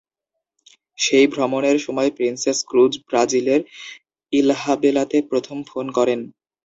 [0.97, 3.61] সেই ভ্রমণের সময় প্রিন্সেস ক্রুজ ব্রাজিলের
[4.33, 6.19] ইলহাবেলাতে প্রথম ফোন করেন।